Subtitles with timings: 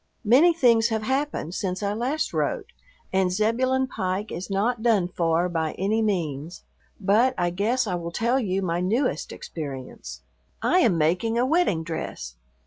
[0.23, 2.71] Many things have happened since I last wrote,
[3.13, 6.63] and Zebulon Pike is not done for by any means,
[6.99, 10.23] but I guess I will tell you my newest experience.
[10.59, 12.35] I am making a wedding dress.